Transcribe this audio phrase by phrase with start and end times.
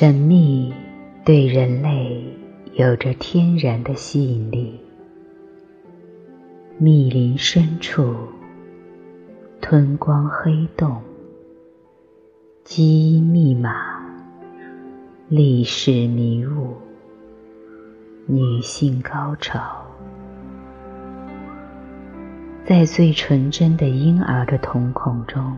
[0.00, 0.72] 神秘
[1.26, 2.24] 对人类
[2.72, 4.80] 有着天然的吸引力。
[6.78, 8.16] 密林深处，
[9.60, 11.02] 吞光黑洞，
[12.64, 14.00] 基因密码，
[15.28, 16.74] 历史迷雾，
[18.24, 19.84] 女性高潮，
[22.64, 25.54] 在最纯真的婴儿的瞳孔中，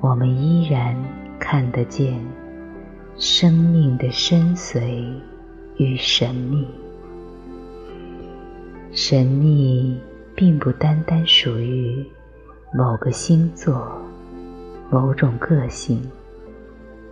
[0.00, 0.96] 我们依然
[1.38, 2.20] 看得见。
[3.22, 5.12] 生命的深邃
[5.76, 6.66] 与神秘，
[8.92, 10.00] 神秘
[10.34, 12.02] 并不单单属于
[12.72, 13.92] 某个星座、
[14.88, 16.00] 某种个性、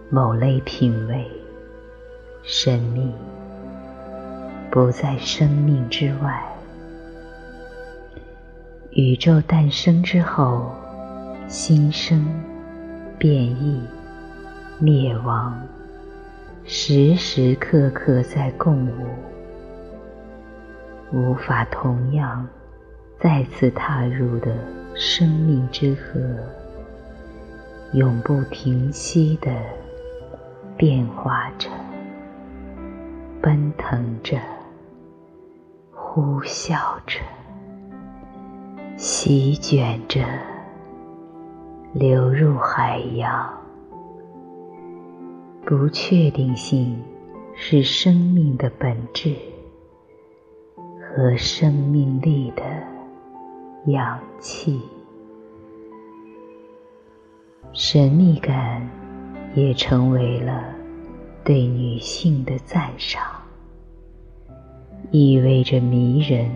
[0.09, 1.31] 某类品味。
[2.43, 3.13] 神秘
[4.71, 6.43] 不在生命之外。
[8.93, 10.75] 宇宙诞生之后，
[11.49, 12.25] 新生、
[13.19, 13.79] 变异、
[14.79, 15.55] 灭亡。
[16.71, 19.07] 时时刻刻在共舞，
[21.15, 22.47] 无法同样
[23.19, 24.55] 再次踏入的
[24.95, 26.21] 生命之河，
[27.95, 29.51] 永不停息的
[30.77, 31.71] 变化着，
[33.41, 34.39] 奔腾着，
[35.91, 37.19] 呼啸着，
[38.99, 40.21] 席卷着，
[41.95, 43.59] 流入海洋。
[45.69, 46.97] 不确定性
[47.55, 49.37] 是生命的本质
[50.99, 52.63] 和生命力的
[53.89, 54.81] 氧气。
[57.75, 58.89] 神秘感
[59.55, 60.75] 也成为了
[61.45, 63.23] 对女性的赞赏，
[65.11, 66.51] 意味着迷人、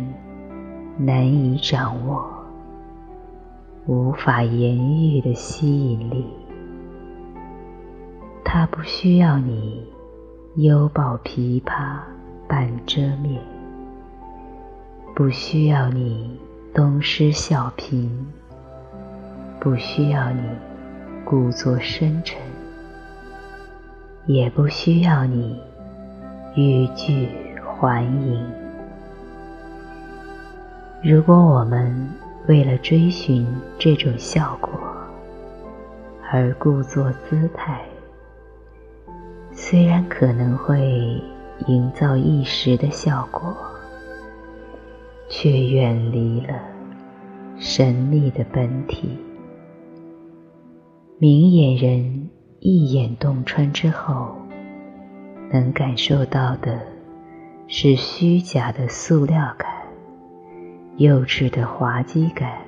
[0.96, 2.26] 难以掌握、
[3.86, 6.24] 无法言喻的吸引力。
[8.54, 9.82] 它不需要你
[10.56, 12.00] 犹抱琵琶
[12.46, 13.40] 半遮面，
[15.14, 16.38] 不需要你
[16.74, 18.10] 东施效颦，
[19.58, 20.42] 不需要你
[21.24, 22.38] 故作深沉，
[24.26, 25.58] 也不需要你
[26.54, 27.30] 欲拒
[27.64, 28.46] 还迎。
[31.02, 32.06] 如果我们
[32.48, 33.46] 为了追寻
[33.78, 34.70] 这种效果
[36.30, 37.80] 而故作姿态，
[39.72, 41.18] 虽然可能会
[41.66, 43.56] 营造一时的效果，
[45.30, 46.60] 却远离了
[47.56, 49.18] 神秘的本体。
[51.18, 52.28] 明眼人
[52.60, 54.36] 一眼洞穿之后，
[55.50, 56.78] 能感受到的
[57.66, 59.72] 是虚假的塑料感、
[60.98, 62.58] 幼稚的滑稽感、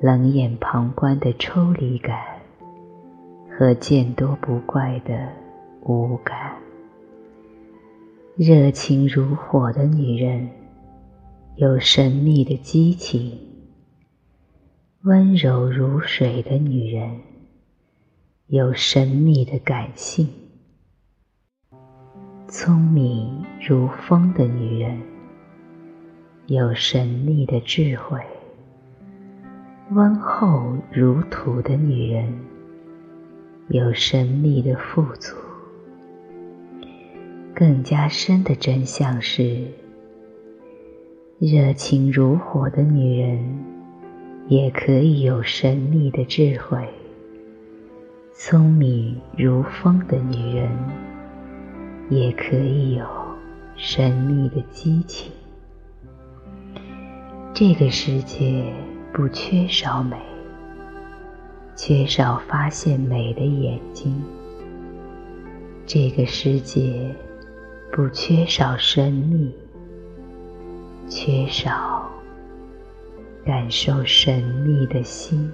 [0.00, 2.16] 冷眼旁观的抽离感
[3.58, 5.41] 和见多不怪的。
[5.84, 6.56] 无感，
[8.36, 10.48] 热情如火的女人，
[11.56, 13.36] 有神秘的激情；
[15.02, 17.20] 温柔如水的女人，
[18.46, 20.24] 有神秘的感性；
[22.46, 25.02] 聪明如风的女人，
[26.46, 28.20] 有神秘的智慧；
[29.90, 32.32] 温厚如土的女人，
[33.66, 35.41] 有神秘的富足。
[37.54, 39.66] 更加深的真相是，
[41.38, 43.38] 热情如火的女人
[44.48, 46.80] 也可以有神秘的智慧；
[48.32, 50.68] 聪明如风的女人
[52.08, 53.06] 也可以有
[53.76, 55.30] 神秘的激情。
[57.52, 58.64] 这个世界
[59.12, 60.16] 不缺少美，
[61.76, 64.20] 缺少发现美的眼睛。
[65.84, 67.14] 这个世界。
[67.94, 69.54] 不缺少神秘，
[71.10, 72.10] 缺少
[73.44, 75.52] 感受神秘的心。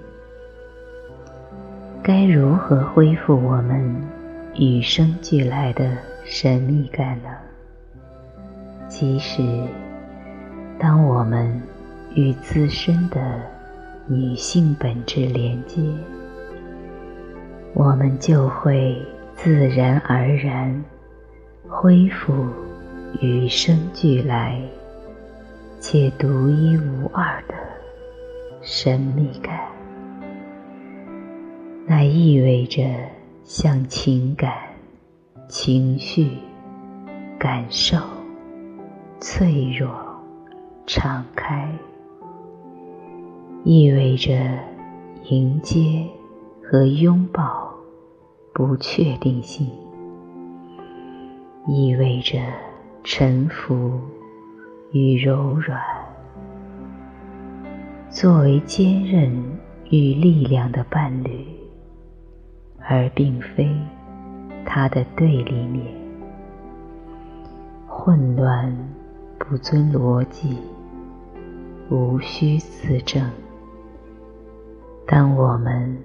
[2.01, 3.93] 该如何恢复我们
[4.55, 7.29] 与生俱来的神秘感呢？
[8.87, 9.43] 其实，
[10.79, 11.61] 当我们
[12.15, 13.19] 与自身的
[14.07, 15.81] 女性本质连接，
[17.73, 19.05] 我们就会
[19.35, 20.81] 自然而然。
[21.71, 22.33] 恢复
[23.21, 24.59] 与生俱来
[25.79, 27.53] 且独一无二的
[28.59, 29.69] 神秘感，
[31.85, 32.83] 那意味着
[33.43, 34.51] 向情感、
[35.47, 36.39] 情绪、
[37.37, 37.97] 感受、
[39.19, 39.91] 脆弱
[40.87, 41.71] 敞开，
[43.63, 44.33] 意味着
[45.25, 46.03] 迎接
[46.63, 47.71] 和拥抱
[48.53, 49.69] 不确定性，
[51.67, 52.39] 意味着
[53.03, 53.99] 沉浮
[54.91, 55.79] 与柔软。
[58.09, 59.31] 作为坚韧
[59.91, 61.45] 与力量的伴侣，
[62.79, 63.69] 而并非
[64.65, 65.85] 它的对立面。
[67.87, 68.75] 混乱
[69.37, 70.57] 不遵逻辑，
[71.89, 73.29] 无需自证。
[75.05, 75.97] 当我们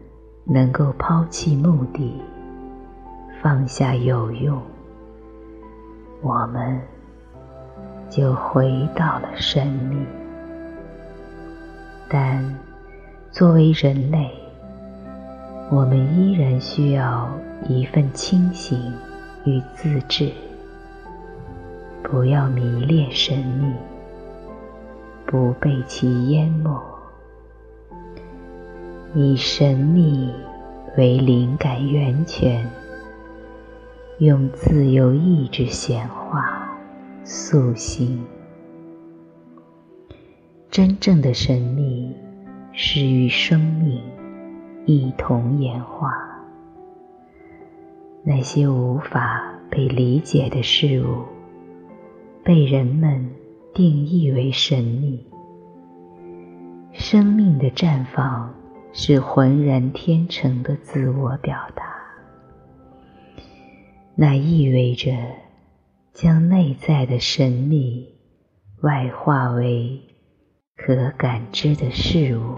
[0.45, 2.21] 能够抛弃目的，
[3.41, 4.61] 放下有用，
[6.25, 6.81] 我们
[8.09, 9.99] 就回到了神秘。
[12.09, 12.43] 但
[13.31, 14.31] 作为人类，
[15.71, 17.29] 我们依然需要
[17.69, 18.91] 一份清醒
[19.44, 20.32] 与自制。
[22.03, 23.75] 不要迷恋神秘，
[25.27, 26.82] 不被其淹没，
[29.15, 30.32] 以神秘
[30.97, 32.67] 为灵感源泉，
[34.19, 36.78] 用自由意志显化
[37.25, 38.25] 塑形。
[40.70, 42.14] 真正的神秘
[42.72, 44.00] 是与生命
[44.87, 46.14] 一同演化。
[48.22, 51.25] 那些无法被理解的事物，
[52.44, 53.31] 被人们
[53.75, 55.26] 定义为神秘。
[56.93, 58.55] 生命的绽放
[58.93, 61.83] 是浑然天成的自我表达，
[64.16, 65.12] 那意味着
[66.12, 68.14] 将内在的神秘
[68.82, 70.00] 外化为。
[70.76, 72.56] 可感知的事物，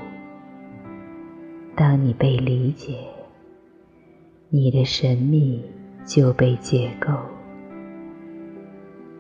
[1.76, 2.94] 当你被理解，
[4.48, 5.62] 你的神秘
[6.06, 7.12] 就被解构。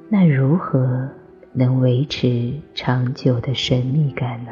[0.08, 1.10] 那如何
[1.52, 4.50] 能维持长久的神秘感呢？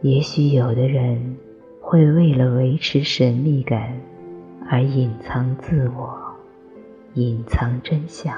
[0.00, 1.36] 也许有的人
[1.82, 4.00] 会为了维持神秘感
[4.68, 6.18] 而隐藏自我，
[7.14, 8.34] 隐藏真相，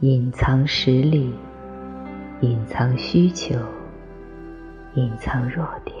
[0.00, 1.34] 隐藏实力。
[2.42, 3.54] 隐藏需求，
[4.94, 5.94] 隐藏弱点，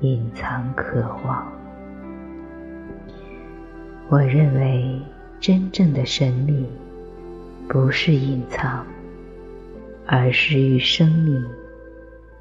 [0.00, 1.46] 隐藏渴望。
[4.08, 5.00] 我认为，
[5.38, 6.66] 真正的神秘
[7.68, 8.84] 不是隐藏，
[10.04, 11.44] 而是与生命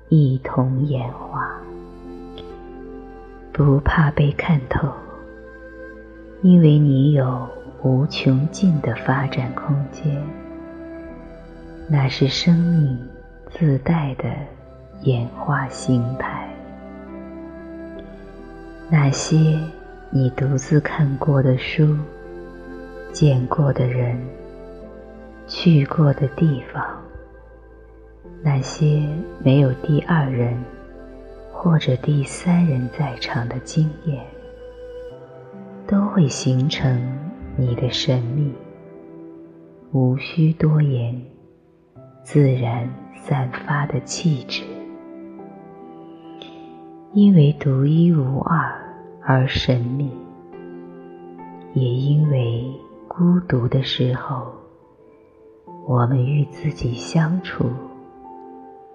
[0.09, 1.44] 一同演化。
[3.57, 4.91] 不怕被看透，
[6.41, 7.47] 因为你有
[7.83, 10.21] 无穷尽的发展空间。
[11.87, 12.99] 那是生命
[13.49, 14.25] 自带的
[15.03, 16.49] 演化形态。
[18.89, 19.57] 那些
[20.09, 21.97] 你独自看过的书、
[23.13, 24.19] 见过的人、
[25.47, 26.85] 去过的地方，
[28.43, 29.07] 那些
[29.41, 30.53] 没有第二人
[31.65, 34.23] 或者第三人在场的经验，
[35.87, 37.01] 都会形成
[37.57, 38.53] 你的神秘，
[39.91, 41.19] 无需多言。
[42.23, 44.61] 自然散发的气质，
[47.13, 48.71] 因为独一无二
[49.23, 50.11] 而神秘，
[51.73, 52.63] 也因为
[53.07, 54.53] 孤独的时候，
[55.87, 57.71] 我们与自己相处，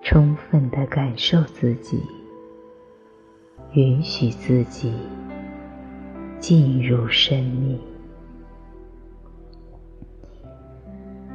[0.03, 2.01] 充分的感受自己，
[3.73, 4.93] 允许自己
[6.39, 7.79] 进入神秘。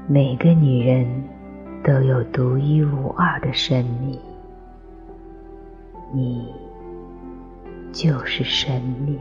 [0.08, 1.36] 每个女人。
[1.86, 4.20] 都有独一无二的神秘，
[6.12, 6.52] 你
[7.94, 9.20] 就是神秘。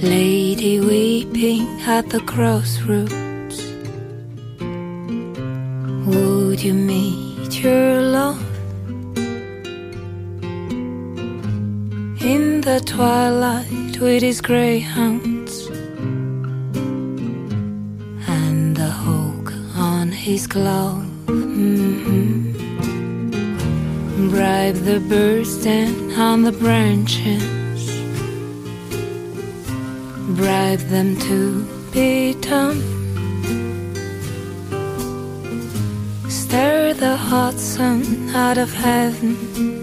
[0.00, 3.60] Lady weeping at the crossroads,
[6.06, 8.51] would you meet your love
[12.72, 15.66] the twilight with his greyhounds?
[18.26, 21.04] And the hawk on his glove.
[21.26, 22.70] Mm-hmm.
[24.30, 27.84] Bribe the birds down on the branches.
[30.38, 32.80] Bribe them to be dumb.
[36.30, 39.81] Stir the hot sun out of heaven.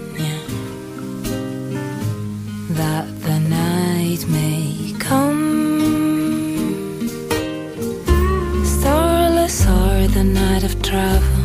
[10.20, 11.44] The night of travel,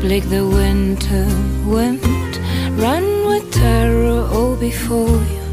[0.00, 1.26] bleak the winter
[1.66, 2.34] wind,
[2.80, 5.44] run with terror all before you,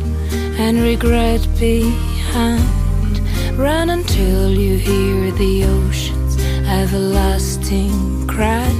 [0.63, 3.19] and regret behind.
[3.57, 6.37] Run until you hear the ocean's
[6.79, 8.71] everlasting cry,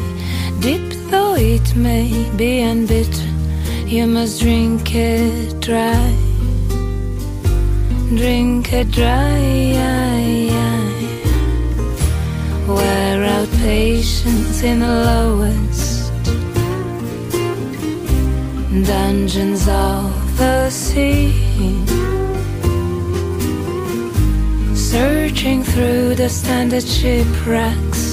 [0.61, 3.29] deep though it may be and bitter.
[3.85, 6.15] You must drink it dry.
[8.19, 10.14] Drink it dry.
[13.65, 16.13] Patience in the lowest
[18.85, 21.31] dungeons of the sea.
[24.75, 28.04] Searching through the standard shipwrecks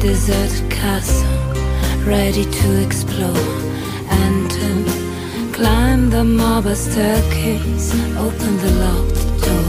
[0.00, 1.28] deserted castle,
[2.04, 3.68] ready to explore.
[4.48, 9.68] To climb the marble staircase, open the locked door.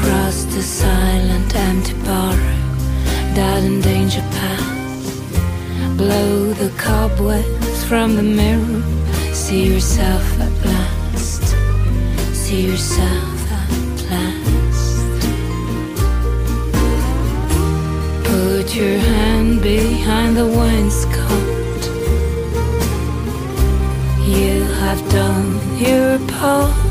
[0.00, 2.56] Cross the silent empty barrow
[3.34, 5.96] that in danger path.
[5.96, 8.82] Blow the cobwebs from the mirror
[9.32, 11.44] see yourself at last.
[12.34, 13.35] See yourself
[18.76, 21.82] your hand behind the wainscot.
[24.28, 26.85] You have done your part